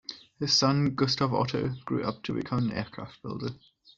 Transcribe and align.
His 0.39 0.51
son 0.53 0.95
Gustav 0.95 1.31
Otto 1.31 1.75
grew 1.85 2.03
up 2.03 2.23
to 2.23 2.33
become 2.33 2.71
an 2.71 2.71
aircraft 2.75 3.21
builder. 3.21 3.49